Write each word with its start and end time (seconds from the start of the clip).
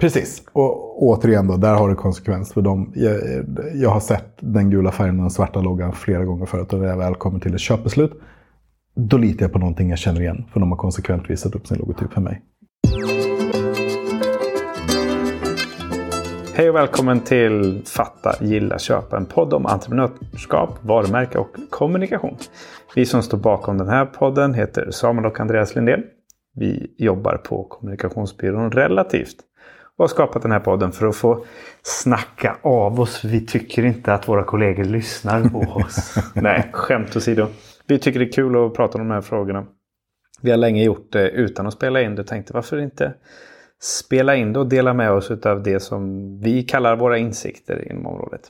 Precis. 0.00 0.42
Och 0.52 1.02
återigen 1.02 1.46
då, 1.46 1.56
där 1.56 1.74
har 1.74 1.88
det 1.88 1.94
konsekvens 1.94 2.52
för 2.52 2.60
dem. 2.60 2.92
Jag, 2.94 3.20
jag 3.74 3.90
har 3.90 4.00
sett 4.00 4.36
den 4.40 4.70
gula 4.70 4.92
färgen 4.92 5.16
och 5.16 5.22
den 5.22 5.30
svarta 5.30 5.60
loggan 5.60 5.92
flera 5.92 6.24
gånger 6.24 6.46
förut. 6.46 6.72
Och 6.72 6.78
när 6.78 6.86
jag 6.86 6.96
väl 6.96 7.14
kommer 7.14 7.40
till 7.40 7.54
ett 7.54 7.60
köpbeslut, 7.60 8.12
då 8.94 9.16
litar 9.16 9.44
jag 9.44 9.52
på 9.52 9.58
någonting 9.58 9.90
jag 9.90 9.98
känner 9.98 10.20
igen. 10.20 10.44
För 10.52 10.60
de 10.60 10.70
har 10.70 10.78
konsekvent 10.78 11.30
visat 11.30 11.54
upp 11.54 11.66
sin 11.66 11.78
logotyp 11.78 12.12
för 12.12 12.20
mig. 12.20 12.42
Hej 16.54 16.70
och 16.70 16.76
välkommen 16.76 17.20
till 17.20 17.82
Fatta, 17.86 18.44
gilla, 18.44 18.78
köpa. 18.78 19.16
En 19.16 19.26
podd 19.26 19.54
om 19.54 19.66
entreprenörskap, 19.66 20.70
varumärke 20.82 21.38
och 21.38 21.56
kommunikation. 21.70 22.36
Vi 22.94 23.06
som 23.06 23.22
står 23.22 23.38
bakom 23.38 23.78
den 23.78 23.88
här 23.88 24.06
podden 24.06 24.54
heter 24.54 24.90
Samuel 24.90 25.26
och 25.26 25.40
Andreas 25.40 25.74
Lindén. 25.74 26.02
Vi 26.54 26.94
jobbar 26.98 27.36
på 27.36 27.64
kommunikationsbyrån 27.64 28.70
Relativt 28.70 29.36
och 29.98 30.02
har 30.02 30.08
skapat 30.08 30.42
den 30.42 30.52
här 30.52 30.60
podden 30.60 30.92
för 30.92 31.06
att 31.06 31.16
få 31.16 31.44
snacka 31.82 32.56
av 32.62 33.00
oss. 33.00 33.24
Vi 33.24 33.46
tycker 33.46 33.84
inte 33.84 34.14
att 34.14 34.28
våra 34.28 34.44
kollegor 34.44 34.84
lyssnar 34.84 35.48
på 35.48 35.58
oss. 35.80 36.14
Nej, 36.34 36.70
skämt 36.72 37.16
åsido. 37.16 37.46
Vi 37.86 37.98
tycker 37.98 38.18
det 38.18 38.26
är 38.26 38.32
kul 38.32 38.66
att 38.66 38.74
prata 38.74 38.98
om 38.98 39.08
de 39.08 39.14
här 39.14 39.20
frågorna. 39.20 39.66
Vi 40.42 40.50
har 40.50 40.58
länge 40.58 40.84
gjort 40.84 41.12
det 41.12 41.30
utan 41.30 41.66
att 41.66 41.72
spela 41.74 42.02
in 42.02 42.14
det. 42.14 42.24
Tänkte 42.24 42.52
varför 42.52 42.78
inte 42.78 43.14
spela 43.80 44.36
in 44.36 44.52
det 44.52 44.58
och 44.58 44.68
dela 44.68 44.94
med 44.94 45.12
oss 45.12 45.30
av 45.30 45.62
det 45.62 45.80
som 45.80 46.28
vi 46.40 46.62
kallar 46.62 46.96
våra 46.96 47.18
insikter 47.18 47.90
inom 47.90 48.06
området. 48.06 48.42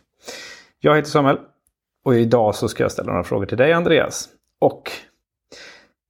Jag 0.80 0.96
heter 0.96 1.10
Samuel 1.10 1.38
och 2.04 2.14
idag 2.14 2.54
så 2.54 2.68
ska 2.68 2.84
jag 2.84 2.92
ställa 2.92 3.12
några 3.12 3.24
frågor 3.24 3.46
till 3.46 3.58
dig 3.58 3.72
Andreas. 3.72 4.28
Och 4.60 4.90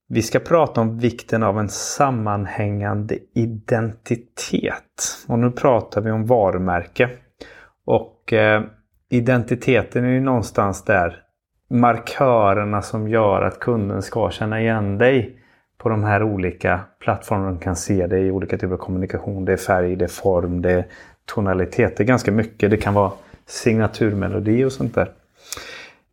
vi 0.09 0.23
ska 0.23 0.39
prata 0.39 0.81
om 0.81 0.99
vikten 0.99 1.43
av 1.43 1.59
en 1.59 1.69
sammanhängande 1.69 3.19
identitet. 3.35 5.25
Och 5.27 5.39
nu 5.39 5.51
pratar 5.51 6.01
vi 6.01 6.11
om 6.11 6.27
varumärke. 6.27 7.11
Och 7.85 8.33
eh, 8.33 8.63
identiteten 9.09 10.05
är 10.05 10.09
ju 10.09 10.21
någonstans 10.21 10.85
där 10.85 11.23
markörerna 11.71 12.83
som 12.83 13.09
gör 13.09 13.43
att 13.43 13.59
kunden 13.59 14.03
ska 14.03 14.31
känna 14.31 14.61
igen 14.61 14.99
dig 14.99 15.37
på 15.79 15.89
de 15.89 16.05
här 16.05 16.23
olika 16.23 16.81
plattformarna. 16.99 17.51
De 17.51 17.59
kan 17.59 17.77
se 17.77 18.07
dig 18.07 18.27
i 18.27 18.31
olika 18.31 18.59
typer 18.59 18.75
av 18.75 18.79
kommunikation. 18.79 19.45
Det 19.45 19.53
är 19.53 19.57
färg, 19.57 19.97
det 19.97 20.05
är 20.05 20.09
form, 20.09 20.63
det 20.63 20.73
är 20.73 20.87
tonalitet. 21.25 21.97
Det 21.97 22.03
är 22.03 22.07
ganska 22.07 22.33
mycket. 22.33 22.71
Det 22.71 22.77
kan 22.77 22.95
vara 22.95 23.13
signaturmelodi 23.47 24.65
och 24.65 24.73
sånt 24.73 24.95
där. 24.95 25.11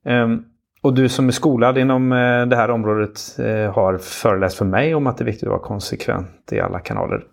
Um, 0.03 0.45
och 0.85 0.93
du 0.93 1.09
som 1.09 1.27
är 1.27 1.31
skolad 1.31 1.77
inom 1.77 2.11
eh, 2.11 2.45
det 2.45 2.55
här 2.55 2.69
området 2.69 3.39
eh, 3.39 3.73
har 3.73 3.97
föreläst 3.97 4.57
för 4.57 4.65
mig 4.65 4.95
om 4.95 5.07
att 5.07 5.17
det 5.17 5.23
är 5.23 5.25
viktigt 5.25 5.43
att 5.43 5.49
vara 5.49 5.59
konsekvent 5.59 6.51
i 6.51 6.59
alla 6.59 6.79
kanaler. 6.79 7.23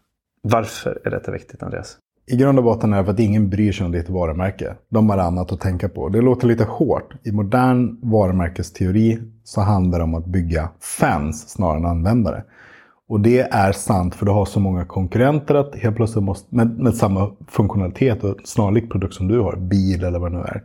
Varför 0.43 1.01
är 1.05 1.11
detta 1.11 1.33
viktigt 1.33 1.63
Andreas? 1.63 1.97
I 2.27 2.37
grund 2.37 2.59
och 2.59 2.65
botten 2.65 2.93
är 2.93 2.99
det 2.99 3.05
för 3.05 3.13
att 3.13 3.21
ingen 3.21 3.51
bryr 3.51 3.73
sig 3.73 3.87
om 3.87 3.93
ditt 3.93 4.09
varumärke. 4.09 4.75
De 4.89 5.11
har 5.11 5.19
annat 5.19 5.53
att 5.53 5.61
tänka 5.61 5.89
på. 5.89 6.09
Det 6.09 6.21
låter 6.21 6.49
lite 6.49 6.65
hårt. 6.65 7.15
I 7.23 7.33
modern 7.33 8.11
varumärkesteori 8.11 9.19
så 9.45 9.61
handlar 9.61 9.99
det 9.99 10.05
om 10.05 10.15
att 10.15 10.27
bygga 10.27 10.69
fans 11.01 11.49
snarare 11.49 11.79
än 11.79 11.87
användare. 11.87 12.45
Och 13.09 13.21
det 13.21 13.41
är 13.41 13.73
sant 13.73 14.15
för 14.15 14.27
du 14.27 14.33
har 14.33 14.45
så 14.45 14.61
många 14.61 14.85
konkurrenter 14.85 15.55
att 15.55 15.75
helt 15.75 15.97
plötsligt 15.97 16.25
måste, 16.25 16.55
med, 16.55 16.79
med 16.79 16.95
samma 16.95 17.31
funktionalitet 17.49 18.25
och 18.25 18.37
snarlik 18.45 18.91
produkt 18.91 19.15
som 19.15 19.29
du 19.29 19.41
har, 19.41 19.57
bil 19.57 20.05
eller 20.05 20.19
vad 20.19 20.33
det 20.33 20.39
nu 20.39 20.45
är. 20.45 20.63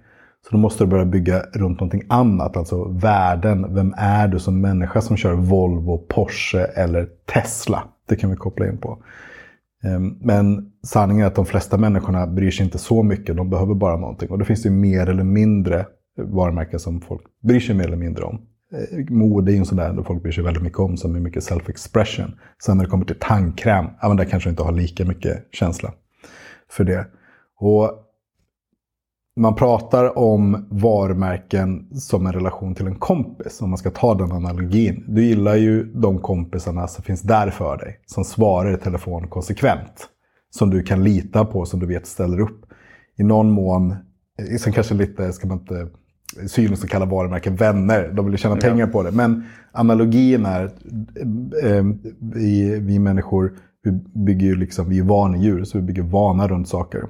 Så 0.47 0.55
då 0.55 0.57
måste 0.57 0.83
du 0.83 0.87
börja 0.87 1.05
bygga 1.05 1.39
runt 1.39 1.79
någonting 1.79 2.03
annat, 2.09 2.57
alltså 2.57 2.83
värden. 2.83 3.75
Vem 3.75 3.93
är 3.97 4.27
du 4.27 4.39
som 4.39 4.61
människa 4.61 5.01
som 5.01 5.17
kör 5.17 5.33
Volvo, 5.33 5.97
Porsche 5.97 6.59
eller 6.59 7.07
Tesla? 7.33 7.83
Det 8.09 8.15
kan 8.15 8.29
vi 8.29 8.35
koppla 8.35 8.67
in 8.67 8.77
på. 8.77 9.03
Ehm, 9.83 10.17
men 10.21 10.71
sanningen 10.83 11.23
är 11.23 11.27
att 11.27 11.35
de 11.35 11.45
flesta 11.45 11.77
människorna 11.77 12.27
bryr 12.27 12.51
sig 12.51 12.65
inte 12.65 12.77
så 12.77 13.03
mycket. 13.03 13.37
De 13.37 13.49
behöver 13.49 13.75
bara 13.75 13.97
någonting. 13.97 14.29
Och 14.29 14.39
då 14.39 14.45
finns 14.45 14.63
det 14.63 14.69
mer 14.69 15.09
eller 15.09 15.23
mindre 15.23 15.85
varumärken 16.17 16.79
som 16.79 17.01
folk 17.01 17.21
bryr 17.43 17.59
sig 17.59 17.75
mer 17.75 17.85
eller 17.85 17.97
mindre 17.97 18.23
om. 18.23 18.41
Ehm, 18.73 19.17
mode 19.17 19.51
är 19.51 19.53
ju 19.53 19.59
en 19.59 19.65
sån 19.65 19.77
där 19.77 19.93
som 19.93 20.03
folk 20.03 20.23
bryr 20.23 20.31
sig 20.31 20.43
väldigt 20.43 20.63
mycket 20.63 20.79
om, 20.79 20.97
som 20.97 21.15
är 21.15 21.19
mycket 21.19 21.43
self-expression. 21.43 22.31
Sen 22.63 22.77
när 22.77 22.83
det 22.83 22.89
kommer 22.89 23.05
till 23.05 23.19
tandkräm, 23.19 23.85
ja 24.01 24.07
men 24.07 24.17
där 24.17 24.25
kanske 24.25 24.49
inte 24.49 24.63
har 24.63 24.71
lika 24.71 25.05
mycket 25.05 25.47
känsla 25.51 25.93
för 26.69 26.83
det. 26.83 27.07
Och 27.59 28.06
man 29.37 29.55
pratar 29.55 30.17
om 30.17 30.67
varumärken 30.69 31.87
som 31.91 32.25
en 32.25 32.33
relation 32.33 32.75
till 32.75 32.87
en 32.87 32.95
kompis. 32.95 33.61
Om 33.61 33.69
man 33.69 33.77
ska 33.77 33.91
ta 33.91 34.15
den 34.15 34.31
analogin. 34.31 35.03
Du 35.07 35.25
gillar 35.25 35.55
ju 35.55 35.83
de 35.83 36.19
kompisarna 36.19 36.87
som 36.87 37.03
finns 37.03 37.21
där 37.21 37.49
för 37.49 37.77
dig. 37.77 37.99
Som 38.05 38.23
svarar 38.23 38.73
i 38.73 38.77
telefon 38.77 39.27
konsekvent. 39.27 40.09
Som 40.49 40.69
du 40.69 40.83
kan 40.83 41.03
lita 41.03 41.45
på, 41.45 41.65
som 41.65 41.79
du 41.79 41.85
vet 41.85 42.07
ställer 42.07 42.39
upp. 42.39 42.65
I 43.17 43.23
någon 43.23 43.51
mån, 43.51 43.91
eh, 43.91 44.57
sen 44.59 44.73
kanske 44.73 44.93
lite, 44.93 45.33
ska 45.33 45.47
man 45.47 45.57
inte 45.57 45.87
synen 46.47 46.77
som 46.77 46.89
kallar 46.89 47.05
varumärken 47.05 47.55
vänner. 47.55 48.11
De 48.13 48.25
vill 48.25 48.33
ju 48.33 48.37
tjäna 48.37 48.55
ja. 48.55 48.61
pengar 48.61 48.87
på 48.87 49.03
det. 49.03 49.11
Men 49.11 49.43
analogin 49.71 50.45
är, 50.45 50.63
eh, 51.63 51.85
vi, 52.19 52.79
vi 52.79 52.99
människor 52.99 53.53
vi 53.83 53.91
bygger 54.25 54.47
ju 54.47 54.55
liksom, 54.55 54.89
vi 54.89 54.99
är 54.99 55.03
vanedjur, 55.03 55.63
så 55.63 55.77
vi 55.77 55.83
bygger 55.83 56.03
vana 56.03 56.47
runt 56.47 56.67
saker. 56.67 57.07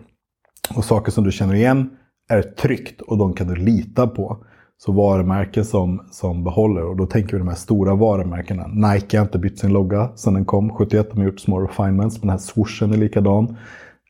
Och 0.75 0.85
saker 0.85 1.11
som 1.11 1.23
du 1.23 1.31
känner 1.31 1.53
igen 1.53 1.89
är 2.27 2.41
tryggt 2.41 3.01
och 3.01 3.17
de 3.17 3.33
kan 3.33 3.47
du 3.47 3.55
lita 3.55 4.07
på. 4.07 4.37
Så 4.79 4.91
varumärken 4.91 5.65
som, 5.65 6.07
som 6.11 6.43
behåller, 6.43 6.83
och 6.83 6.97
då 6.97 7.05
tänker 7.05 7.33
vi 7.33 7.39
de 7.39 7.47
här 7.47 7.55
stora 7.55 7.95
varumärkena. 7.95 8.67
Nike 8.67 9.17
har 9.17 9.25
inte 9.25 9.39
bytt 9.39 9.59
sin 9.59 9.73
logga 9.73 10.09
sedan 10.15 10.33
den 10.33 10.45
kom 10.45 10.69
71. 10.69 11.07
De 11.11 11.17
har 11.17 11.25
gjort 11.25 11.39
små 11.39 11.59
refinements, 11.59 12.15
men 12.15 12.21
den 12.21 12.29
här 12.29 12.37
swooshen 12.37 12.93
är 12.93 12.97
likadan. 12.97 13.57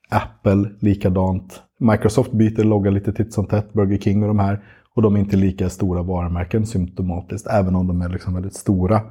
Apple 0.10 0.70
likadant. 0.80 1.62
Microsoft 1.80 2.32
byter 2.32 2.64
logga 2.64 2.92
lite 2.92 3.14
titt 3.14 3.34
som 3.34 3.46
tätt, 3.46 3.74
Burger 3.74 3.98
King 3.98 4.22
och 4.22 4.28
de 4.28 4.40
här. 4.40 4.64
Och 4.94 5.02
de 5.02 5.16
är 5.16 5.20
inte 5.20 5.36
lika 5.36 5.70
stora 5.70 6.02
varumärken 6.02 6.66
symptomatiskt, 6.66 7.48
även 7.48 7.76
om 7.76 7.88
de 7.88 8.02
är 8.02 8.10
liksom 8.10 8.34
väldigt 8.34 8.56
stora. 8.56 9.02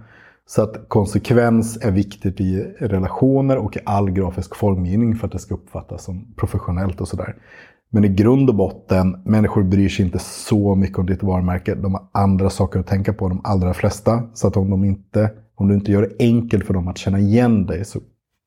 Så 0.47 0.63
att 0.63 0.89
konsekvens 0.89 1.79
är 1.83 1.91
viktigt 1.91 2.41
i 2.41 2.75
relationer 2.79 3.57
och 3.57 3.77
i 3.77 3.81
all 3.85 4.11
grafisk 4.11 4.57
formgivning 4.57 5.17
för 5.17 5.27
att 5.27 5.33
det 5.33 5.39
ska 5.39 5.55
uppfattas 5.55 6.05
som 6.05 6.35
professionellt 6.37 7.01
och 7.01 7.09
sådär. 7.09 7.35
Men 7.91 8.05
i 8.05 8.09
grund 8.09 8.49
och 8.49 8.55
botten, 8.55 9.23
människor 9.25 9.63
bryr 9.63 9.89
sig 9.89 10.05
inte 10.05 10.19
så 10.19 10.75
mycket 10.75 10.99
om 10.99 11.07
ditt 11.07 11.23
varumärke. 11.23 11.75
De 11.75 11.95
har 11.95 12.03
andra 12.13 12.51
saker 12.51 12.81
att 12.81 12.87
tänka 12.87 13.13
på, 13.13 13.29
de 13.29 13.41
allra 13.45 13.75
flesta. 13.75 14.23
Så 14.35 14.49
att 14.49 14.57
om, 14.57 14.71
de 14.71 14.85
inte, 14.85 15.31
om 15.55 15.69
du 15.69 15.75
inte 15.75 15.93
gör 15.93 16.03
det 16.03 16.17
enkelt 16.19 16.67
för 16.67 16.75
dem 16.75 16.89
att 16.89 16.99
känna 16.99 17.19
igen 17.19 17.67
dig 17.67 17.85
så 17.85 18.01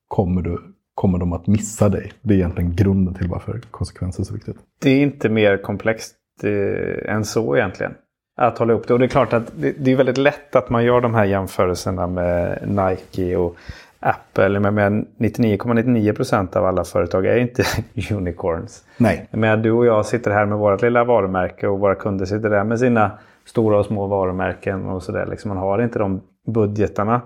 kommer, 0.08 0.42
du, 0.42 0.58
kommer 0.94 1.18
de 1.18 1.32
att 1.32 1.46
missa 1.46 1.88
dig. 1.88 2.12
Det 2.22 2.34
är 2.34 2.38
egentligen 2.38 2.76
grunden 2.76 3.14
till 3.14 3.28
varför 3.28 3.60
konsekvenser 3.70 4.22
är 4.22 4.24
så 4.24 4.34
viktigt. 4.34 4.56
Det 4.82 4.90
är 4.90 5.02
inte 5.02 5.28
mer 5.28 5.56
komplext 5.56 6.14
eh, 6.42 7.14
än 7.14 7.24
så 7.24 7.56
egentligen. 7.56 7.92
Att 8.36 8.58
hålla 8.58 8.72
upp 8.72 8.88
det. 8.88 8.92
Och 8.92 8.98
det 8.98 9.06
är 9.06 9.08
klart 9.08 9.32
att 9.32 9.52
det, 9.56 9.74
det 9.78 9.92
är 9.92 9.96
väldigt 9.96 10.18
lätt 10.18 10.56
att 10.56 10.70
man 10.70 10.84
gör 10.84 11.00
de 11.00 11.14
här 11.14 11.24
jämförelserna 11.24 12.06
med 12.06 12.58
Nike 12.68 13.36
och 13.36 13.56
Apple, 14.00 14.60
med 14.60 15.06
99,99 15.18 16.12
procent 16.12 16.56
av 16.56 16.64
alla 16.64 16.84
företag 16.84 17.26
är 17.26 17.36
inte 17.36 17.62
unicorns. 18.14 18.84
Nej. 18.96 19.28
Men 19.30 19.62
du 19.62 19.72
och 19.72 19.86
jag 19.86 20.06
sitter 20.06 20.30
här 20.30 20.46
med 20.46 20.58
vårt 20.58 20.82
lilla 20.82 21.04
varumärke 21.04 21.68
och 21.68 21.80
våra 21.80 21.94
kunder 21.94 22.26
sitter 22.26 22.50
där 22.50 22.64
med 22.64 22.78
sina 22.78 23.10
stora 23.44 23.78
och 23.78 23.86
små 23.86 24.06
varumärken 24.06 24.86
och 24.86 25.02
sådär. 25.02 25.26
Liksom 25.26 25.48
man 25.48 25.58
har 25.58 25.82
inte 25.82 25.98
de 25.98 26.20
budgetarna. 26.46 27.20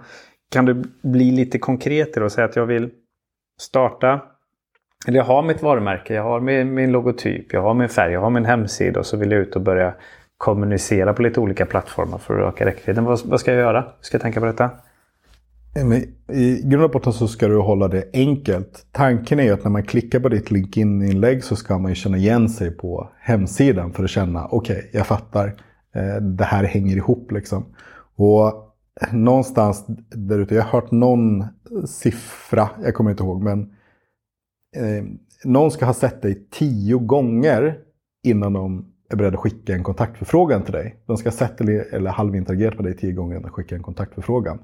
Kan 0.50 0.64
du 0.64 0.82
bli 1.02 1.30
lite 1.30 1.58
konkret 1.58 2.16
och 2.16 2.32
säga 2.32 2.44
att 2.44 2.56
jag 2.56 2.66
vill 2.66 2.90
starta 3.60 4.20
eller 5.06 5.18
jag 5.18 5.24
har 5.24 5.42
mitt 5.42 5.62
varumärke, 5.62 6.14
jag 6.14 6.22
har 6.22 6.40
min, 6.40 6.74
min 6.74 6.92
logotyp, 6.92 7.52
jag 7.52 7.62
har 7.62 7.74
min 7.74 7.88
färg, 7.88 8.12
jag 8.12 8.20
har 8.20 8.30
min 8.30 8.44
hemsida 8.44 9.00
och 9.00 9.06
så 9.06 9.16
vill 9.16 9.32
jag 9.32 9.40
ut 9.40 9.56
och 9.56 9.62
börja 9.62 9.94
kommunicera 10.36 11.14
på 11.14 11.22
lite 11.22 11.40
olika 11.40 11.66
plattformar 11.66 12.18
för 12.18 12.40
att 12.40 12.54
öka 12.54 12.66
räckvidden. 12.66 13.04
Vad, 13.04 13.20
vad 13.24 13.40
ska 13.40 13.52
jag 13.52 13.60
göra? 13.60 13.84
Ska 14.00 14.14
jag 14.14 14.22
tänka 14.22 14.40
på 14.40 14.46
detta? 14.46 14.70
I 16.32 16.62
grund 16.64 16.84
och 16.84 16.90
botten 16.90 17.12
så 17.12 17.28
ska 17.28 17.48
du 17.48 17.58
hålla 17.58 17.88
det 17.88 18.10
enkelt. 18.12 18.86
Tanken 18.92 19.40
är 19.40 19.44
ju 19.44 19.50
att 19.50 19.64
när 19.64 19.70
man 19.70 19.82
klickar 19.82 20.20
på 20.20 20.28
ditt 20.28 20.50
LinkedIn-inlägg 20.50 21.44
så 21.44 21.56
ska 21.56 21.78
man 21.78 21.90
ju 21.90 21.94
känna 21.94 22.16
igen 22.16 22.48
sig 22.48 22.70
på 22.70 23.10
hemsidan 23.20 23.92
för 23.92 24.04
att 24.04 24.10
känna 24.10 24.46
okej, 24.46 24.76
okay, 24.76 24.90
jag 24.92 25.06
fattar. 25.06 25.46
Eh, 25.94 26.22
det 26.22 26.44
här 26.44 26.64
hänger 26.64 26.96
ihop 26.96 27.32
liksom. 27.32 27.64
Och 28.16 28.74
någonstans 29.12 29.84
där 30.10 30.38
ute, 30.38 30.54
jag 30.54 30.62
har 30.62 30.80
hört 30.80 30.90
någon 30.90 31.44
siffra, 31.86 32.68
jag 32.84 32.94
kommer 32.94 33.10
inte 33.10 33.22
ihåg, 33.22 33.42
men 33.42 33.60
eh, 34.76 35.04
någon 35.44 35.70
ska 35.70 35.86
ha 35.86 35.94
sett 35.94 36.22
dig 36.22 36.48
tio 36.50 36.98
gånger 36.98 37.78
innan 38.24 38.52
de 38.52 38.86
är 39.10 39.16
beredda 39.16 39.34
att 39.34 39.42
skicka 39.42 39.74
en 39.74 39.82
kontaktförfrågan 39.82 40.62
till 40.62 40.72
dig. 40.72 40.96
De 41.06 41.16
ska 41.16 41.28
ha 41.28 41.36
sett 41.36 41.60
eller, 41.60 41.94
eller 41.94 42.10
halvinteragerat 42.10 42.74
med 42.74 42.84
dig 42.84 42.96
tio 42.96 43.12
gånger 43.12 43.36
innan 43.36 43.42
de 43.42 43.50
skickar 43.50 43.76
en 43.76 43.82
kontaktförfrågan 43.82 44.58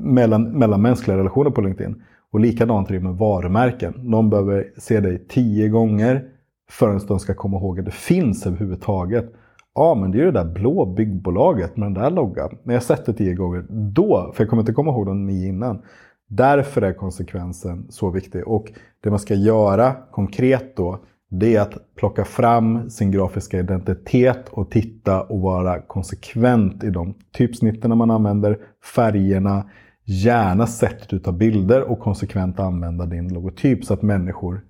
mellan, 0.00 0.42
mellanmänskliga 0.42 1.16
relationer 1.16 1.50
på 1.50 1.60
LinkedIn. 1.60 2.02
Och 2.32 2.40
likadant 2.40 2.90
är 2.90 2.94
det 2.94 3.00
med 3.00 3.14
varumärken. 3.14 4.10
De 4.10 4.30
behöver 4.30 4.72
se 4.76 5.00
dig 5.00 5.26
tio 5.28 5.68
gånger 5.68 6.24
förrän 6.70 7.00
de 7.08 7.18
ska 7.18 7.34
komma 7.34 7.56
ihåg 7.56 7.78
att 7.78 7.84
det 7.84 7.94
finns 7.94 8.46
överhuvudtaget. 8.46 9.32
Ja, 9.74 9.94
men 9.94 10.10
det 10.10 10.18
är 10.18 10.20
ju 10.20 10.30
det 10.30 10.44
där 10.44 10.52
blå 10.52 10.86
byggbolaget 10.86 11.76
med 11.76 11.86
den 11.86 12.02
där 12.02 12.10
loggan. 12.10 12.58
När 12.62 12.74
jag 12.74 12.82
sett 12.82 13.06
det 13.06 13.12
tio 13.12 13.34
gånger, 13.34 13.64
då, 13.68 14.32
för 14.34 14.44
jag 14.44 14.50
kommer 14.50 14.62
inte 14.62 14.72
komma 14.72 14.90
ihåg 14.90 15.06
de 15.06 15.26
nio 15.26 15.48
innan. 15.48 15.82
Därför 16.28 16.82
är 16.82 16.92
konsekvensen 16.92 17.86
så 17.88 18.10
viktig. 18.10 18.48
Och 18.48 18.72
det 19.02 19.10
man 19.10 19.18
ska 19.18 19.34
göra 19.34 19.94
konkret 20.10 20.76
då, 20.76 20.98
det 21.30 21.56
är 21.56 21.60
att 21.60 21.94
plocka 21.96 22.24
fram 22.24 22.90
sin 22.90 23.10
grafiska 23.10 23.58
identitet 23.58 24.48
och 24.50 24.70
titta 24.70 25.22
och 25.22 25.40
vara 25.40 25.80
konsekvent 25.80 26.84
i 26.84 26.90
de 26.90 27.14
typsnitten 27.32 27.98
man 27.98 28.10
använder, 28.10 28.58
färgerna, 28.94 29.64
gärna 30.04 30.66
sättet 30.66 31.08
du 31.08 31.18
tar 31.18 31.32
bilder 31.32 31.80
och 31.80 32.00
konsekvent 32.00 32.60
använda 32.60 33.06
din 33.06 33.34
logotyp 33.34 33.84
så 33.84 33.94
att 33.94 34.02
människor 34.02 34.60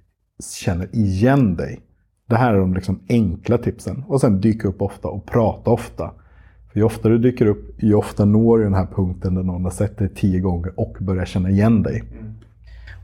känner 0.55 0.97
igen 0.97 1.57
dig. 1.57 1.81
Det 2.27 2.37
här 2.37 2.55
är 2.55 2.59
de 2.59 2.75
liksom 2.75 3.01
enkla 3.09 3.59
tipsen. 3.59 4.05
Och 4.09 4.21
sen 4.21 4.41
dyka 4.41 4.69
upp 4.69 4.83
ofta 4.83 5.09
och 5.09 5.27
prata 5.27 5.71
ofta. 5.71 6.11
För 6.73 6.81
ju 6.81 6.85
oftare 6.85 7.13
du 7.13 7.19
dyker 7.19 7.47
upp, 7.47 7.83
ju 7.83 7.95
ofta 7.95 8.25
når 8.25 8.59
du 8.59 8.65
den 8.65 8.75
här 8.75 8.87
punkten 8.87 9.35
där 9.35 9.43
någon 9.43 9.65
har 9.65 9.71
sett 9.71 9.99
dig 9.99 10.09
tio 10.09 10.41
gånger 10.41 10.73
och 10.77 10.97
börjar 11.01 11.25
känna 11.25 11.51
igen 11.51 11.83
dig. 11.83 12.05
Mm. 12.13 12.35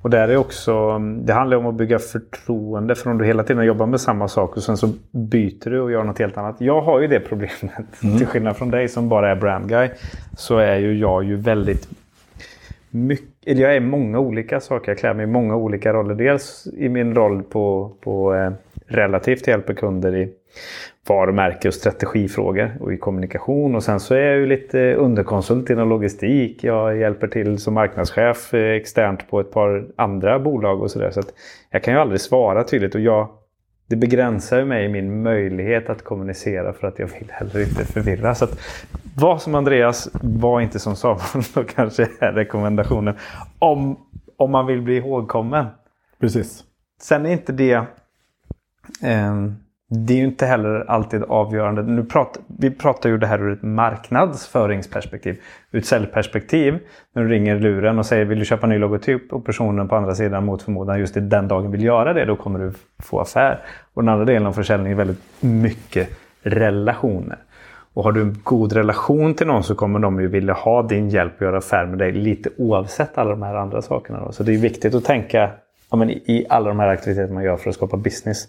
Och 0.03 0.11
där 0.11 0.29
är 0.29 0.37
också, 0.37 0.99
det 0.99 1.33
handlar 1.33 1.57
om 1.57 1.67
att 1.67 1.75
bygga 1.75 1.99
förtroende. 1.99 2.95
För 2.95 3.11
om 3.11 3.19
du 3.19 3.25
hela 3.25 3.43
tiden 3.43 3.65
jobbar 3.65 3.87
med 3.87 4.01
samma 4.01 4.29
sak 4.29 4.57
och 4.57 4.63
sen 4.63 4.77
så 4.77 4.93
byter 5.11 5.71
du 5.71 5.81
och 5.81 5.91
gör 5.93 6.05
något 6.05 6.19
helt 6.19 6.37
annat. 6.37 6.57
Jag 6.59 6.81
har 6.81 7.01
ju 7.01 7.07
det 7.07 7.21
problemet. 7.21 8.03
Mm. 8.03 8.19
Till 8.19 8.27
skillnad 8.27 8.57
från 8.57 8.71
dig 8.71 8.89
som 8.89 9.09
bara 9.09 9.31
är 9.31 9.37
brand 9.37 9.69
guy. 9.69 9.91
Så 10.37 10.59
är 10.59 10.77
ju 10.77 10.99
jag 10.99 11.25
ju 11.25 11.37
väldigt 11.37 11.89
mycket, 12.97 13.47
eller 13.47 13.63
jag 13.63 13.77
är 13.77 13.81
många 13.81 14.19
olika 14.19 14.61
saker. 14.61 14.91
Jag 14.91 14.99
klär 14.99 15.15
mig 15.15 15.25
i 15.25 15.27
många 15.27 15.57
olika 15.57 15.93
roller. 15.93 16.15
Dels 16.15 16.67
i 16.77 16.89
min 16.89 17.15
roll 17.15 17.43
på, 17.43 17.97
på 18.01 18.35
eh, 18.35 18.53
relativt 18.87 19.47
hjälper 19.47 19.75
kunder 19.75 20.17
i 20.17 20.33
varumärke 21.09 21.69
och 21.69 21.75
strategifrågor 21.75 22.77
och 22.81 22.93
i 22.93 22.97
kommunikation. 22.97 23.75
Och 23.75 23.83
sen 23.83 24.01
så 24.01 24.15
är 24.15 24.21
jag 24.21 24.37
ju 24.37 24.47
lite 24.47 24.95
underkonsult 24.95 25.71
inom 25.71 25.89
logistik. 25.89 26.65
Jag 26.65 26.97
hjälper 26.97 27.27
till 27.27 27.59
som 27.59 27.75
marknadschef 27.75 28.55
eh, 28.55 28.71
externt 28.71 29.31
på 29.31 29.41
ett 29.41 29.51
par 29.51 29.87
andra 29.97 30.39
bolag 30.39 30.83
och 30.83 30.91
sådär. 30.91 31.11
Så, 31.11 31.23
så 31.23 31.29
jag 31.71 31.83
kan 31.83 31.95
ju 31.95 32.01
aldrig 32.01 32.21
svara 32.21 32.65
tydligt 32.65 32.95
och 32.95 33.01
jag, 33.01 33.29
det 33.87 33.97
begränsar 33.97 34.65
mig 34.65 34.85
i 34.85 34.89
min 34.89 35.23
möjlighet 35.23 35.91
att 35.91 36.05
kommunicera 36.05 36.73
för 36.73 36.87
att 36.87 36.99
jag 36.99 37.07
vill 37.07 37.31
heller 37.31 37.61
inte 37.61 37.85
förvirra. 37.85 38.35
Så 38.35 38.45
att, 38.45 38.59
var 39.17 39.39
som 39.39 39.55
Andreas, 39.55 40.09
var 40.23 40.61
inte 40.61 40.79
som 40.79 40.97
Samuel. 40.97 41.21
Då 41.55 41.65
kanske 41.65 42.09
är 42.19 42.33
rekommendationen. 42.33 43.17
Om, 43.59 43.99
om 44.37 44.51
man 44.51 44.67
vill 44.67 44.83
bli 44.83 44.97
ihågkommen. 44.97 45.67
Precis. 46.21 46.65
Sen 47.01 47.27
är 47.27 47.31
inte 47.31 47.53
det 47.53 47.75
eh, 49.03 49.35
det 49.89 50.13
är 50.13 50.19
ju 50.19 50.25
inte 50.25 50.47
heller 50.47 50.91
alltid 50.91 51.23
avgörande. 51.23 51.83
Nu 51.83 52.05
pratar, 52.05 52.43
vi 52.59 52.71
pratar 52.71 53.09
ju 53.09 53.19
det 53.19 53.27
här 53.27 53.43
ur 53.43 53.53
ett 53.53 53.63
marknadsföringsperspektiv. 53.63 55.41
Ur 55.71 55.79
ett 55.79 55.87
säljperspektiv, 55.87 56.79
när 57.15 57.23
du 57.23 57.29
ringer 57.29 57.61
luren 57.61 57.99
och 57.99 58.07
säger 58.07 58.25
vill 58.25 58.39
du 58.39 58.45
köpa 58.45 58.67
en 58.67 58.71
ny 58.71 58.79
logotyp 58.79 59.33
och 59.33 59.45
personen 59.45 59.89
på 59.89 59.97
andra 59.97 60.15
sidan 60.15 60.45
mot 60.45 60.63
förmodan 60.63 61.01
just 61.01 61.15
den 61.15 61.49
dagen 61.49 61.71
vill 61.71 61.83
göra 61.83 62.13
det, 62.13 62.25
då 62.25 62.37
kommer 62.37 62.59
du 62.59 62.73
få 62.99 63.21
affär. 63.21 63.61
Och 63.95 64.03
den 64.03 64.09
andra 64.09 64.25
delen 64.25 64.47
av 64.47 64.53
försäljningen 64.53 64.93
är 64.93 65.05
väldigt 65.05 65.23
mycket 65.41 66.09
relationer. 66.43 67.39
Och 67.95 68.05
har 68.05 68.13
du 68.13 68.23
en 68.23 68.41
god 68.43 68.73
relation 68.73 69.35
till 69.35 69.47
någon 69.47 69.63
så 69.63 69.75
kommer 69.75 69.99
de 69.99 70.21
ju 70.21 70.27
vilja 70.27 70.55
ha 70.55 70.83
din 70.83 71.09
hjälp 71.09 71.35
att 71.35 71.41
göra 71.41 71.59
affär 71.59 71.87
med 71.87 71.99
dig 71.99 72.13
lite 72.13 72.51
oavsett 72.57 73.19
alla 73.19 73.31
de 73.31 73.43
här 73.43 73.55
andra 73.55 73.83
sakerna. 73.83 74.21
Då. 74.25 74.33
Så 74.33 74.43
det 74.43 74.55
är 74.55 74.59
viktigt 74.59 74.95
att 74.95 75.05
tänka 75.05 75.51
ja, 75.91 75.97
men 75.97 76.11
i 76.11 76.47
alla 76.49 76.69
de 76.69 76.79
här 76.79 76.89
aktiviteterna 76.89 77.35
man 77.35 77.45
gör 77.45 77.57
för 77.57 77.71
att 77.71 77.77
skapa 77.77 77.97
business 77.97 78.49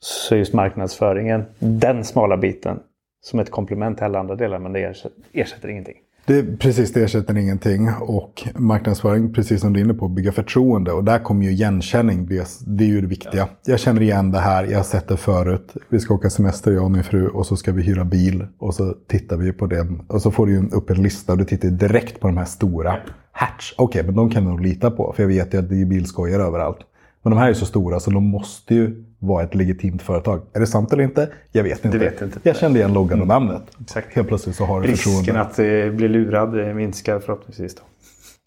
så 0.00 0.36
just 0.36 0.54
marknadsföringen 0.54 1.44
den 1.58 2.04
smala 2.04 2.36
biten 2.36 2.78
som 3.22 3.40
ett 3.40 3.50
komplement 3.50 3.96
till 3.96 4.04
alla 4.04 4.18
andra 4.18 4.36
delar 4.36 4.58
men 4.58 4.72
det 4.72 4.84
ersätter, 4.84 5.22
ersätter 5.32 5.68
ingenting. 5.68 5.96
Det, 6.26 6.58
precis, 6.58 6.92
det 6.92 7.02
ersätter 7.02 7.38
ingenting. 7.38 7.88
Och 8.00 8.48
marknadsföring, 8.54 9.32
precis 9.32 9.60
som 9.60 9.72
du 9.72 9.80
är 9.80 9.84
inne 9.84 9.94
på, 9.94 10.08
bygga 10.08 10.32
förtroende. 10.32 10.92
Och 10.92 11.04
där 11.04 11.18
kommer 11.18 11.44
ju 11.44 11.50
igenkänning, 11.50 12.26
det 12.26 12.84
är 12.84 12.88
ju 12.88 13.00
det 13.00 13.06
viktiga. 13.06 13.32
Ja. 13.40 13.48
Jag 13.64 13.80
känner 13.80 14.02
igen 14.02 14.30
det 14.30 14.38
här, 14.38 14.64
jag 14.64 14.78
har 14.78 14.84
sett 14.84 15.08
det 15.08 15.16
förut. 15.16 15.76
Vi 15.88 16.00
ska 16.00 16.14
åka 16.14 16.30
semester, 16.30 16.72
jag 16.72 16.84
och 16.84 16.90
min 16.90 17.04
fru, 17.04 17.28
och 17.28 17.46
så 17.46 17.56
ska 17.56 17.72
vi 17.72 17.82
hyra 17.82 18.04
bil. 18.04 18.46
Och 18.58 18.74
så 18.74 18.94
tittar 19.08 19.36
vi 19.36 19.52
på 19.52 19.66
det. 19.66 19.86
Och 20.08 20.22
så 20.22 20.30
får 20.30 20.46
du 20.46 20.68
upp 20.72 20.90
en 20.90 21.02
lista 21.02 21.32
och 21.32 21.38
du 21.38 21.44
tittar 21.44 21.68
direkt 21.68 22.20
på 22.20 22.26
de 22.26 22.36
här 22.36 22.44
stora. 22.44 22.96
Hatch, 23.32 23.74
okej, 23.76 24.00
okay, 24.00 24.06
men 24.06 24.14
de 24.14 24.30
kan 24.30 24.44
du 24.44 24.50
nog 24.50 24.60
lita 24.60 24.90
på. 24.90 25.12
För 25.16 25.22
jag 25.22 25.28
vet 25.28 25.54
ju 25.54 25.58
att 25.58 25.68
det 25.68 25.80
är 25.80 25.84
bilskojar 25.84 26.40
överallt. 26.40 26.78
Men 27.22 27.30
de 27.30 27.38
här 27.38 27.48
är 27.48 27.54
så 27.54 27.66
stora 27.66 28.00
så 28.00 28.10
de 28.10 28.24
måste 28.24 28.74
ju 28.74 29.04
vara 29.18 29.44
ett 29.44 29.54
legitimt 29.54 30.02
företag. 30.02 30.40
Är 30.52 30.60
det 30.60 30.66
sant 30.66 30.92
eller 30.92 31.04
inte? 31.04 31.28
Jag 31.52 31.62
vet 31.62 31.84
inte. 31.84 31.98
Vet 31.98 32.22
inte. 32.22 32.40
Jag 32.42 32.56
kände 32.56 32.78
igen 32.78 32.92
loggan 32.92 33.20
och 33.20 33.26
mm. 33.26 33.28
namnet. 33.28 33.62
Exakt. 33.80 34.14
Helt 34.16 34.28
plötsligt 34.28 34.56
så 34.56 34.64
har 34.64 34.80
du 34.80 34.88
Risken 34.88 35.12
förtroende. 35.12 35.40
att 35.40 35.58
eh, 35.58 35.96
bli 35.96 36.08
lurad 36.08 36.68
eh, 36.68 36.74
minskar 36.74 37.18
förhoppningsvis. 37.18 37.74
Då. 37.74 37.82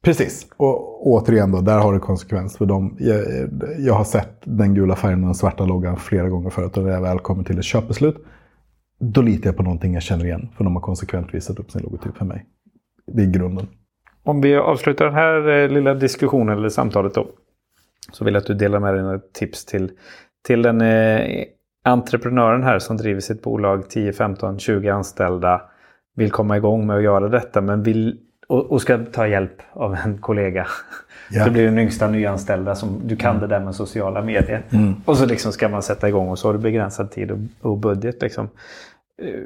Precis. 0.04 0.48
Och 0.58 1.08
återigen 1.08 1.52
då, 1.52 1.62
där 1.62 1.80
har 1.80 1.94
det 1.94 2.00
konsekvens 2.00 2.58
för 2.58 2.66
dem. 2.66 2.96
Jag, 3.00 3.25
jag 3.80 3.94
har 3.94 4.04
sett 4.04 4.42
den 4.44 4.74
gula 4.74 4.96
färgen 4.96 5.20
och 5.20 5.25
den 5.25 5.36
svarta 5.36 5.66
loggan 5.66 5.98
flera 5.98 6.30
gånger 6.30 6.50
förut. 6.50 6.78
Och 6.78 6.84
när 6.84 6.92
jag 6.92 7.02
väl 7.02 7.20
kommer 7.20 7.44
till 7.44 7.58
ett 7.58 7.66
köpbeslut, 7.66 8.25
då 9.00 9.22
litar 9.22 9.50
jag 9.50 9.58
på 9.58 9.64
någonting 9.64 9.94
jag 9.94 10.04
känner 10.04 10.25
igen. 10.25 10.50
För 10.58 10.64
de 10.64 10.75
har 10.75 10.81
konsekvent 10.81 11.34
visat 11.34 11.60
upp 11.60 11.72
sin 11.72 11.81
logotyp 11.81 12.18
för 12.18 12.25
mig. 12.25 12.46
Det 13.12 13.22
är 13.22 13.28
grunden. 13.28 13.68
Om 14.24 14.42
vi 14.42 14.56
avslutar 14.56 15.06
den 15.06 15.14
här 15.14 15.50
eh, 15.50 15.70
lilla 15.70 15.94
diskussionen 15.94 16.58
eller 16.58 16.70
samtalet 16.70 17.14
då. 17.14 17.28
Så 18.11 18.25
vill 18.25 18.33
jag 18.33 18.41
att 18.41 18.47
du 18.47 18.53
delar 18.53 18.79
med 18.79 18.94
dig 18.94 19.03
några 19.03 19.19
tips 19.19 19.65
till, 19.65 19.91
till 20.45 20.61
den 20.61 20.81
eh, 20.81 21.45
entreprenören 21.83 22.63
här 22.63 22.79
som 22.79 22.97
driver 22.97 23.21
sitt 23.21 23.41
bolag 23.41 23.89
10, 23.89 24.13
15, 24.13 24.59
20 24.59 24.89
anställda. 24.89 25.61
Vill 26.15 26.31
komma 26.31 26.57
igång 26.57 26.88
med 26.88 26.97
att 26.97 27.03
göra 27.03 27.29
detta 27.29 27.61
men 27.61 27.83
vill 27.83 28.19
och, 28.47 28.71
och 28.71 28.81
ska 28.81 28.97
ta 28.97 29.27
hjälp 29.27 29.61
av 29.73 29.95
en 29.95 30.17
kollega. 30.17 30.67
Ja. 31.31 31.45
Det 31.45 31.51
blir 31.51 31.65
den 31.65 31.79
yngsta 31.79 32.07
nyanställda 32.07 32.75
som 32.75 33.01
du 33.03 33.15
kan 33.15 33.35
mm. 33.35 33.41
det 33.41 33.55
där 33.55 33.65
med 33.65 33.75
sociala 33.75 34.21
medier. 34.21 34.63
Mm. 34.69 34.94
Och 35.05 35.17
så 35.17 35.25
liksom 35.25 35.51
ska 35.51 35.69
man 35.69 35.83
sätta 35.83 36.07
igång 36.07 36.29
och 36.29 36.39
så 36.39 36.47
har 36.47 36.53
du 36.53 36.59
begränsad 36.59 37.11
tid 37.11 37.31
och, 37.31 37.38
och 37.61 37.77
budget. 37.77 38.21
Liksom. 38.21 38.50
Uh, 39.23 39.45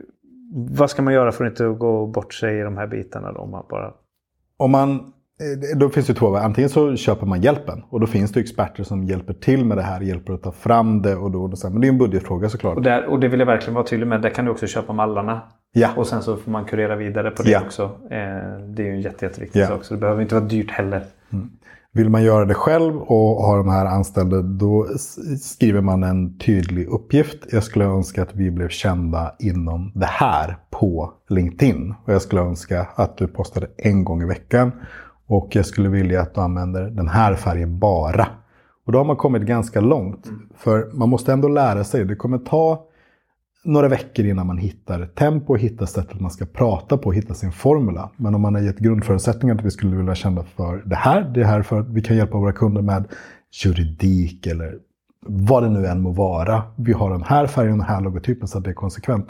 vad 0.54 0.90
ska 0.90 1.02
man 1.02 1.14
göra 1.14 1.32
för 1.32 1.46
att 1.46 1.52
inte 1.52 1.66
gå 1.66 2.08
bort 2.08 2.34
sig 2.34 2.60
i 2.60 2.62
de 2.62 2.78
här 2.78 2.88
bitarna? 2.88 3.32
Då, 3.32 3.40
om 3.40 3.52
man 3.52 3.64
bara... 3.70 3.94
Om 4.58 4.72
man 4.72 5.14
då 5.76 5.90
finns 5.90 6.08
det 6.08 6.14
två 6.14 6.36
Antingen 6.36 6.70
så 6.70 6.96
köper 6.96 7.26
man 7.26 7.42
hjälpen 7.42 7.84
och 7.90 8.00
då 8.00 8.08
finns 8.08 8.32
det 8.32 8.40
experter 8.40 8.84
som 8.84 9.04
hjälper 9.04 9.34
till 9.34 9.66
med 9.66 9.78
det 9.78 9.82
här, 9.82 10.02
hjälper 10.02 10.34
att 10.34 10.44
ta 10.44 10.52
fram 10.52 11.02
det. 11.02 11.16
Och 11.16 11.32
då, 11.32 11.54
men 11.64 11.82
det 11.82 11.88
är 11.88 11.90
en 11.90 11.98
budgetfråga 11.98 12.50
såklart. 12.50 12.78
Och, 12.78 12.84
där, 12.84 13.06
och 13.06 13.20
det 13.20 13.28
vill 13.28 13.40
jag 13.40 13.48
verkligen 13.48 13.74
vara 13.74 13.86
tydlig 13.86 14.08
med. 14.08 14.22
Där 14.22 14.30
kan 14.30 14.46
du 14.46 14.52
också 14.52 14.68
köpa 14.68 14.94
mallarna. 14.94 15.42
Ja. 15.74 15.90
Och 15.96 16.08
sen 16.08 16.22
så 16.22 16.38
får 16.38 16.52
man 16.52 16.66
kurera 16.66 16.96
vidare 16.96 17.32
på 17.32 17.44
det 17.44 17.52
ja. 17.52 17.62
också. 17.66 17.84
Eh, 17.84 18.20
det 18.68 18.82
är 18.82 18.86
ju 18.86 18.92
en 18.92 19.02
jätte, 19.02 19.26
jätteviktig 19.26 19.60
ja. 19.60 19.68
sak. 19.68 19.84
Så 19.84 19.94
det 19.94 20.00
behöver 20.00 20.22
inte 20.22 20.36
vara 20.36 20.46
dyrt 20.46 20.72
heller. 20.72 21.04
Mm. 21.34 21.50
Vill 21.92 22.10
man 22.10 22.24
göra 22.24 22.46
det 22.46 22.54
själv 22.54 22.98
och 22.98 23.44
ha 23.44 23.58
de 23.58 23.70
här 23.70 23.86
anställda 23.86 24.42
då 24.42 24.88
skriver 25.42 25.82
man 25.82 26.04
en 26.04 26.38
tydlig 26.38 26.88
uppgift. 26.88 27.38
Jag 27.52 27.64
skulle 27.64 27.86
önska 27.86 28.22
att 28.22 28.36
vi 28.36 28.52
blev 28.52 28.70
kända 28.70 29.36
inom 29.40 29.92
det 29.96 30.06
här 30.06 30.58
på 30.70 31.14
LinkedIn. 31.30 31.94
Och 32.06 32.14
jag 32.14 32.22
skulle 32.22 32.42
önska 32.42 32.88
att 32.96 33.18
du 33.18 33.28
postade 33.28 33.68
en 33.78 34.04
gång 34.04 34.22
i 34.22 34.26
veckan 34.26 34.72
och 35.28 35.56
jag 35.56 35.66
skulle 35.66 35.90
vilja 35.90 36.22
att 36.22 36.36
du 36.36 36.42
använder 36.42 36.90
den 36.90 37.08
här 37.08 37.36
färgen 37.36 37.80
bara. 37.80 38.28
Och 38.86 38.92
då 38.92 38.98
har 38.98 39.06
man 39.06 39.16
kommit 39.16 39.42
ganska 39.42 39.82
långt. 39.82 40.26
Mm. 40.26 40.50
För 40.58 40.90
man 40.94 41.10
måste 41.10 41.34
ändå 41.34 41.48
lära 41.48 41.84
sig. 41.84 42.06
Det 42.06 42.16
kommer 42.16 42.38
ta 42.38 42.84
några 43.64 43.88
veckor 43.88 44.26
innan 44.26 44.48
man 44.48 44.58
hittar 44.58 45.06
tempo, 45.06 45.56
hittar 45.56 45.86
sättet 45.86 46.20
man 46.20 46.32
ska 46.32 46.46
prata 46.46 46.98
på, 46.98 47.12
hittar 47.12 47.34
sin 47.34 47.52
formula. 47.52 48.10
Men 48.16 48.36
om 48.36 48.42
man 48.42 48.56
har 48.56 48.62
gett 48.62 48.80
grundförutsättningar 48.80 49.56
att 49.56 49.66
vi 49.66 49.72
skulle 49.72 49.96
vilja 49.96 50.16
känna 50.16 50.44
för 50.44 50.82
det 50.86 50.96
här, 50.96 51.22
det 51.22 51.46
här 51.46 51.62
för 51.62 51.80
att 51.80 51.90
vi 51.90 52.02
kan 52.02 52.18
hjälpa 52.18 52.38
våra 52.38 52.54
kunder 52.54 52.82
med 52.82 53.06
juridik 53.64 54.48
eller 54.48 54.76
vad 55.22 55.64
det 55.64 55.70
nu 55.70 55.86
än 55.86 56.02
må 56.02 56.12
vara. 56.12 56.64
Vi 56.76 56.94
har 56.94 57.12
den 57.12 57.24
här 57.24 57.48
färgen 57.48 57.72
och 57.72 57.78
den 57.78 57.88
här 57.88 58.02
logotypen 58.02 58.48
så 58.48 58.58
att 58.58 58.64
det 58.64 58.70
är 58.70 58.74
konsekvent. 58.74 59.28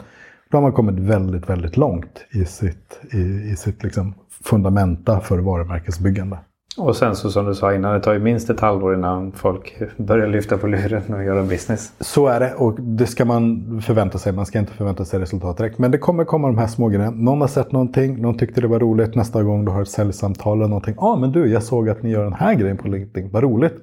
Då 0.50 0.56
har 0.56 0.62
man 0.62 0.72
kommit 0.72 0.98
väldigt, 0.98 1.50
väldigt 1.50 1.76
långt 1.76 2.24
i 2.30 2.44
sitt, 2.44 3.00
i, 3.12 3.18
i 3.52 3.56
sitt 3.56 3.82
liksom 3.82 4.14
fundamenta 4.44 5.20
för 5.20 5.38
varumärkesbyggande. 5.38 6.38
Och 6.78 6.96
sen 6.96 7.16
så 7.16 7.30
som 7.30 7.46
du 7.46 7.54
sa 7.54 7.74
innan, 7.74 7.94
det 7.94 8.00
tar 8.00 8.12
ju 8.12 8.18
minst 8.18 8.50
ett 8.50 8.60
halvår 8.60 8.94
innan 8.94 9.32
folk 9.32 9.78
börjar 9.96 10.28
lyfta 10.28 10.58
på 10.58 10.66
luren 10.66 11.14
och 11.14 11.24
göra 11.24 11.42
business. 11.42 11.92
Så 12.00 12.26
är 12.26 12.40
det 12.40 12.54
och 12.54 12.80
det 12.80 13.06
ska 13.06 13.24
man 13.24 13.80
förvänta 13.82 14.18
sig. 14.18 14.32
Man 14.32 14.46
ska 14.46 14.58
inte 14.58 14.72
förvänta 14.72 15.04
sig 15.04 15.20
resultat 15.20 15.56
direkt. 15.56 15.78
Men 15.78 15.90
det 15.90 15.98
kommer 15.98 16.24
komma 16.24 16.48
de 16.48 16.58
här 16.58 16.66
små 16.66 16.88
grejerna. 16.88 17.10
Någon 17.10 17.40
har 17.40 17.48
sett 17.48 17.72
någonting, 17.72 18.22
någon 18.22 18.38
tyckte 18.38 18.60
det 18.60 18.66
var 18.66 18.80
roligt. 18.80 19.14
Nästa 19.14 19.42
gång 19.42 19.64
du 19.64 19.72
har 19.72 19.82
ett 19.82 19.88
säljsamtal 19.88 20.58
eller 20.58 20.68
någonting. 20.68 20.94
Ja, 20.96 21.06
ah, 21.06 21.16
men 21.16 21.32
du, 21.32 21.46
jag 21.46 21.62
såg 21.62 21.88
att 21.88 22.02
ni 22.02 22.10
gör 22.10 22.24
den 22.24 22.32
här 22.32 22.54
grejen 22.54 22.76
på 22.76 22.88
LinkedIn. 22.88 23.30
Vad 23.32 23.42
roligt. 23.42 23.74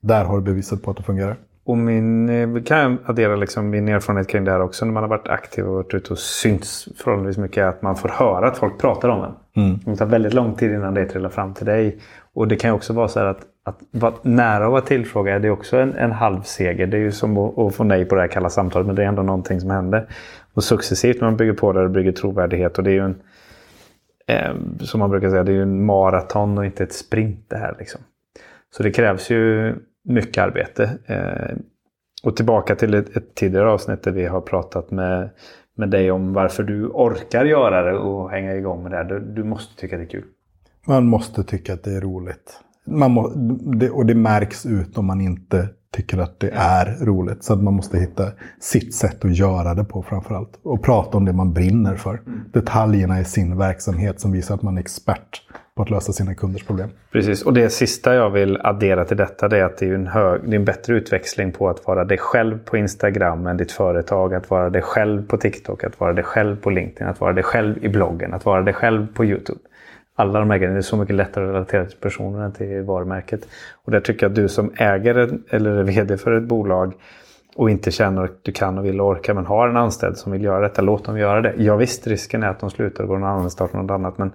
Där 0.00 0.24
har 0.24 0.36
du 0.36 0.42
bevisat 0.42 0.82
på 0.82 0.90
att 0.90 0.96
det 0.96 1.02
fungerar. 1.02 1.36
Och 1.68 1.78
min, 1.78 2.28
eh, 2.28 2.62
kan 2.62 2.78
jag 2.78 2.96
addera 3.04 3.36
liksom 3.36 3.70
min 3.70 3.88
erfarenhet 3.88 4.28
kring 4.28 4.44
det 4.44 4.50
här 4.50 4.60
också 4.60 4.84
när 4.84 4.92
man 4.92 5.02
har 5.02 5.10
varit 5.10 5.28
aktiv 5.28 5.66
och 5.66 5.74
varit 5.74 5.94
ute 5.94 6.12
och 6.12 6.18
synts 6.18 6.88
förhållandevis 6.96 7.38
mycket. 7.38 7.64
Att 7.64 7.82
man 7.82 7.96
får 7.96 8.08
höra 8.08 8.48
att 8.48 8.58
folk 8.58 8.80
pratar 8.80 9.08
om 9.08 9.24
en. 9.24 9.64
Mm. 9.64 9.78
Det 9.84 9.96
tar 9.96 10.06
väldigt 10.06 10.34
lång 10.34 10.54
tid 10.54 10.70
innan 10.70 10.94
det 10.94 11.06
trillar 11.06 11.28
fram 11.28 11.54
till 11.54 11.66
dig. 11.66 11.98
Och 12.34 12.48
det 12.48 12.56
kan 12.56 12.74
också 12.74 12.92
vara 12.92 13.08
så 13.08 13.20
här 13.20 13.26
att, 13.26 13.40
att 13.64 13.78
vara 13.90 14.14
nära 14.22 14.64
att 14.64 14.70
vara 14.70 14.80
tillfrågad 14.80 15.42
det 15.42 15.48
är 15.48 15.52
också 15.52 15.76
en, 15.76 15.94
en 15.94 16.12
halv 16.12 16.42
seger. 16.42 16.86
Det 16.86 16.96
är 16.96 17.00
ju 17.00 17.12
som 17.12 17.38
att, 17.38 17.58
att, 17.58 17.74
få 17.74 17.84
nej 17.84 18.04
på 18.04 18.14
det 18.14 18.20
här 18.20 18.28
kalla 18.28 18.50
samtalet 18.50 18.86
men 18.86 18.96
det 18.96 19.02
är 19.02 19.06
ändå 19.06 19.22
någonting 19.22 19.60
som 19.60 19.70
händer. 19.70 20.06
Och 20.54 20.64
successivt 20.64 21.20
när 21.20 21.28
man 21.28 21.36
bygger 21.36 21.52
på 21.52 21.72
det 21.72 21.80
och 21.80 21.90
bygger 21.90 22.12
trovärdighet 22.12 22.78
och 22.78 22.84
det 22.84 22.90
är 22.90 22.94
ju 22.94 23.04
en 23.04 23.16
Eh, 24.28 24.54
som 24.80 25.00
man 25.00 25.10
brukar 25.10 25.30
säga, 25.30 25.42
det 25.42 25.52
är 25.52 25.56
ju 25.56 25.62
en 25.62 25.84
maraton 25.86 26.58
och 26.58 26.66
inte 26.66 26.82
ett 26.82 26.92
sprint 26.92 27.44
det 27.48 27.56
här. 27.56 27.76
Liksom. 27.78 28.00
Så 28.70 28.82
det 28.82 28.90
krävs 28.90 29.30
ju 29.30 29.74
mycket 30.08 30.42
arbete. 30.42 30.98
Eh, 31.06 31.56
och 32.22 32.36
tillbaka 32.36 32.74
till 32.74 32.94
ett, 32.94 33.16
ett, 33.16 33.34
tidigare 33.34 33.70
avsnitt 33.70 34.02
där 34.02 34.12
vi 34.12 34.26
har 34.26 34.40
pratat 34.40 34.90
med, 34.90 35.30
med 35.76 35.90
dig 35.90 36.10
om 36.10 36.32
varför 36.32 36.62
du 36.62 36.86
orkar 36.86 37.44
göra 37.44 37.82
det 37.82 37.98
och 37.98 38.30
hänga 38.30 38.54
igång 38.54 38.82
med 38.82 38.92
det 38.92 38.96
här. 38.96 39.04
Du, 39.04 39.20
du 39.20 39.44
måste 39.44 39.80
tycka 39.80 39.96
det 39.96 40.02
är 40.02 40.08
kul. 40.08 40.24
Man 40.86 41.06
måste 41.06 41.44
tycka 41.44 41.74
att 41.74 41.84
det 41.84 41.96
är 41.96 42.00
roligt. 42.00 42.60
Man 42.86 43.10
må, 43.10 43.32
det, 43.74 43.90
och 43.90 44.06
det 44.06 44.14
märks 44.14 44.66
ut 44.66 44.98
om 44.98 45.06
man 45.06 45.20
inte 45.20 45.68
tycker 45.92 46.18
att 46.18 46.40
det 46.40 46.50
är 46.54 47.04
roligt. 47.04 47.44
Så 47.44 47.52
att 47.52 47.62
man 47.62 47.74
måste 47.74 47.98
hitta 47.98 48.30
sitt 48.60 48.94
sätt 48.94 49.24
att 49.24 49.36
göra 49.36 49.74
det 49.74 49.84
på 49.84 50.02
framförallt. 50.02 50.60
Och 50.62 50.82
prata 50.82 51.16
om 51.16 51.24
det 51.24 51.32
man 51.32 51.52
brinner 51.52 51.96
för. 51.96 52.14
Mm. 52.14 52.40
Detaljerna 52.52 53.20
i 53.20 53.24
sin 53.24 53.58
verksamhet 53.58 54.20
som 54.20 54.32
visar 54.32 54.54
att 54.54 54.62
man 54.62 54.76
är 54.76 54.80
expert 54.80 55.42
på 55.78 55.82
att 55.82 55.90
lösa 55.90 56.12
sina 56.12 56.34
kunders 56.34 56.64
problem. 56.64 56.88
Precis, 57.12 57.42
och 57.42 57.52
det 57.52 57.70
sista 57.70 58.14
jag 58.14 58.30
vill 58.30 58.58
addera 58.60 59.04
till 59.04 59.16
detta 59.16 59.48
det 59.48 59.58
är 59.58 59.64
att 59.64 59.78
det 59.78 59.86
är 59.86 59.94
en, 59.94 60.06
hög, 60.06 60.40
det 60.44 60.50
är 60.50 60.58
en 60.58 60.64
bättre 60.64 60.94
utväxling 60.94 61.52
på 61.52 61.68
att 61.68 61.86
vara 61.86 62.04
dig 62.04 62.18
själv 62.18 62.58
på 62.64 62.76
Instagram 62.76 63.46
än 63.46 63.56
ditt 63.56 63.72
företag. 63.72 64.34
Att 64.34 64.50
vara 64.50 64.70
dig 64.70 64.82
själv 64.82 65.26
på 65.26 65.36
TikTok, 65.36 65.84
att 65.84 66.00
vara 66.00 66.12
dig 66.12 66.24
själv 66.24 66.56
på 66.56 66.70
LinkedIn, 66.70 67.08
att 67.08 67.20
vara 67.20 67.32
dig 67.32 67.44
själv 67.44 67.84
i 67.84 67.88
bloggen, 67.88 68.34
att 68.34 68.44
vara 68.44 68.62
dig 68.62 68.74
själv 68.74 69.06
på 69.14 69.24
YouTube 69.24 69.60
alla 70.14 70.38
de 70.38 70.50
här 70.50 70.58
grejerna. 70.58 70.74
Det 70.74 70.80
är 70.80 70.82
så 70.82 70.96
mycket 70.96 71.16
lättare 71.16 71.44
att 71.44 71.54
relatera 71.54 71.84
till 71.84 71.98
personen 71.98 72.42
än 72.42 72.52
till 72.52 72.82
varumärket. 72.82 73.48
Och 73.84 73.92
där 73.92 74.00
tycker 74.00 74.24
jag 74.24 74.30
att 74.30 74.36
du 74.36 74.48
som 74.48 74.72
ägare 74.76 75.28
eller 75.50 75.70
är 75.70 75.82
vd 75.82 76.16
för 76.16 76.32
ett 76.32 76.42
bolag 76.42 76.94
och 77.56 77.70
inte 77.70 77.90
känner 77.90 78.24
att 78.24 78.44
du 78.44 78.52
kan 78.52 78.78
och 78.78 78.84
vill 78.84 79.00
och 79.00 79.06
orkar 79.06 79.34
men 79.34 79.46
har 79.46 79.68
en 79.68 79.76
anställd 79.76 80.16
som 80.16 80.32
vill 80.32 80.44
göra 80.44 80.60
detta, 80.60 80.82
låt 80.82 81.04
dem 81.04 81.18
göra 81.18 81.40
det. 81.40 81.54
Ja 81.56 81.76
visst, 81.76 82.06
risken 82.06 82.42
är 82.42 82.48
att 82.48 82.60
de 82.60 82.70
slutar 82.70 83.04
och 83.04 83.08
går 83.08 83.18
någon 83.18 83.28
annan 83.28 83.50
startar 83.50 83.78
något 83.78 83.90
annat. 83.90 84.18
Men, 84.18 84.32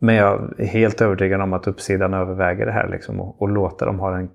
men 0.00 0.14
jag 0.14 0.54
är 0.58 0.66
helt 0.66 1.00
övertygad 1.00 1.40
om 1.40 1.52
att 1.52 1.66
uppsidan 1.66 2.14
överväger 2.14 2.66
det 2.66 2.72
här 2.72 2.88
liksom, 2.88 3.20
och, 3.20 3.42
och 3.42 3.48
låta 3.48 3.86
dem 3.86 3.98
ha 3.98 4.10
den 4.10 4.28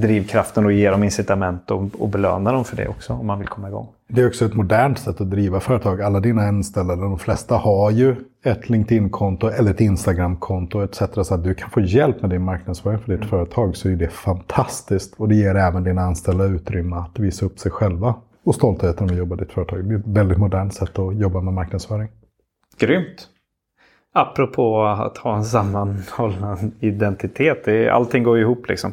drivkraften 0.00 0.64
och 0.64 0.72
ge 0.72 0.90
dem 0.90 1.04
incitament 1.04 1.70
och, 1.70 1.84
och 1.98 2.08
belöna 2.08 2.52
dem 2.52 2.64
för 2.64 2.76
det 2.76 2.88
också 2.88 3.12
om 3.12 3.26
man 3.26 3.38
vill 3.38 3.48
komma 3.48 3.68
igång. 3.68 3.88
Det 4.08 4.20
är 4.20 4.26
också 4.26 4.44
ett 4.44 4.54
modernt 4.54 4.98
sätt 4.98 5.20
att 5.20 5.30
driva 5.30 5.60
företag. 5.60 6.02
Alla 6.02 6.20
dina 6.20 6.42
anställda, 6.42 6.96
de 6.96 7.18
flesta 7.18 7.56
har 7.56 7.90
ju 7.90 8.16
ett 8.44 8.68
LinkedIn-konto 8.70 9.48
eller 9.48 9.70
ett 9.70 9.80
Instagram-konto 9.80 10.80
etc. 10.82 10.98
Så 11.22 11.34
att 11.34 11.44
du 11.44 11.54
kan 11.54 11.70
få 11.70 11.80
hjälp 11.80 12.20
med 12.20 12.30
din 12.30 12.42
marknadsföring 12.42 12.98
för 12.98 13.12
ditt 13.12 13.20
mm. 13.20 13.28
företag 13.28 13.76
så 13.76 13.88
är 13.88 13.96
det 13.96 14.08
fantastiskt. 14.08 15.14
Och 15.16 15.28
det 15.28 15.34
ger 15.34 15.54
även 15.54 15.84
dina 15.84 16.02
anställda 16.02 16.44
utrymme 16.44 16.96
att 16.96 17.18
visa 17.18 17.46
upp 17.46 17.58
sig 17.58 17.72
själva 17.72 18.14
och 18.44 18.54
stoltheten 18.54 19.10
att 19.10 19.16
jobba 19.16 19.36
i 19.36 19.38
ditt 19.38 19.52
företag. 19.52 19.84
Det 19.84 19.94
är 19.94 19.98
ett 19.98 20.06
väldigt 20.06 20.38
modernt 20.38 20.74
sätt 20.74 20.98
att 20.98 21.16
jobba 21.16 21.40
med 21.40 21.54
marknadsföring. 21.54 22.08
Grymt! 22.78 23.28
Apropå 24.16 24.82
att 24.82 25.18
ha 25.18 25.36
en 25.36 25.44
sammanhållen 25.44 26.72
identitet. 26.80 27.90
allting 27.92 28.22
går 28.22 28.36
ju 28.36 28.42
ihop 28.42 28.68
liksom. 28.68 28.92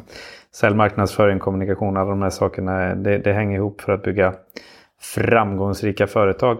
Sälj, 0.54 0.76
marknadsföring, 0.76 1.38
kommunikation, 1.38 1.96
alla 1.96 2.10
de 2.10 2.22
här 2.22 2.30
sakerna. 2.30 2.94
Det, 2.94 3.18
det 3.18 3.32
hänger 3.32 3.56
ihop 3.56 3.80
för 3.80 3.92
att 3.92 4.02
bygga 4.02 4.34
framgångsrika 5.00 6.06
företag. 6.06 6.58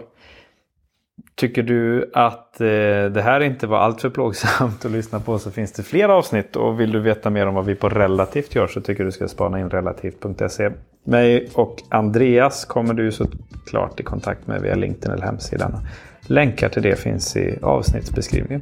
Tycker 1.35 1.63
du 1.63 2.11
att 2.13 2.61
eh, 2.61 2.67
det 3.11 3.21
här 3.23 3.39
inte 3.39 3.67
var 3.67 3.77
alltför 3.77 4.09
plågsamt 4.09 4.85
att 4.85 4.91
lyssna 4.91 5.19
på 5.19 5.39
så 5.39 5.51
finns 5.51 5.71
det 5.71 5.83
fler 5.83 6.09
avsnitt. 6.09 6.55
Och 6.55 6.79
vill 6.79 6.91
du 6.91 6.99
veta 6.99 7.29
mer 7.29 7.47
om 7.47 7.55
vad 7.55 7.65
vi 7.65 7.75
på 7.75 7.89
Relativt 7.89 8.55
gör 8.55 8.67
så 8.67 8.81
tycker 8.81 9.03
du 9.03 9.11
ska 9.11 9.27
spana 9.27 9.59
in 9.59 9.69
relativt.se. 9.69 10.69
Mig 11.03 11.49
och 11.53 11.81
Andreas 11.89 12.65
kommer 12.65 12.93
du 12.93 13.11
såklart 13.11 13.99
i 13.99 14.03
kontakt 14.03 14.47
med 14.47 14.61
via 14.61 14.75
LinkedIn 14.75 15.11
eller 15.11 15.25
hemsidan. 15.25 15.87
Länkar 16.21 16.69
till 16.69 16.83
det 16.83 16.95
finns 16.95 17.37
i 17.37 17.59
avsnittsbeskrivningen. 17.61 18.61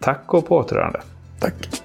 Tack 0.00 0.34
och 0.34 0.46
på 0.46 0.56
återhörande. 0.56 1.00
Tack. 1.40 1.82